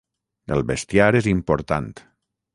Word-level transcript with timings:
El 0.55 0.63
bestiar 0.71 1.11
és 1.21 1.29
important. 1.33 1.89